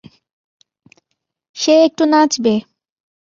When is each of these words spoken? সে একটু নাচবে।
সে 1.57 1.73
একটু 1.87 2.03
নাচবে। 2.05 2.53